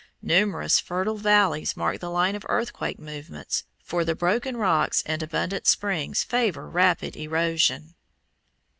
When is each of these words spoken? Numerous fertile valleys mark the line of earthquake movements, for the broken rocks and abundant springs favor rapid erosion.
Numerous 0.23 0.79
fertile 0.79 1.17
valleys 1.17 1.77
mark 1.77 1.99
the 1.99 2.09
line 2.09 2.35
of 2.35 2.43
earthquake 2.49 2.97
movements, 2.97 3.65
for 3.83 4.03
the 4.03 4.15
broken 4.15 4.57
rocks 4.57 5.03
and 5.05 5.21
abundant 5.21 5.67
springs 5.67 6.23
favor 6.23 6.67
rapid 6.67 7.15
erosion. 7.15 7.93